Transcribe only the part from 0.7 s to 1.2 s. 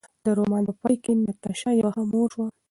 پای کې